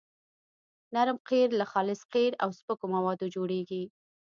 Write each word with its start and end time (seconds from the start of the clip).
نرم 0.93 1.17
قیر 1.29 1.49
له 1.59 1.65
خالص 1.71 2.01
قیر 2.13 2.31
او 2.43 2.49
سپکو 2.57 2.85
موادو 2.95 3.25
جوړیږي 3.35 3.83